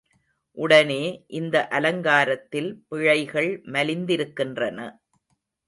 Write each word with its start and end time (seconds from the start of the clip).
உடனே, 0.57 1.03
இந்த 1.27 1.67
அலங்காரத்தில் 1.67 2.71
பிழைகள் 2.87 3.61
மலிந்திருக்கின்றன. 3.67 4.79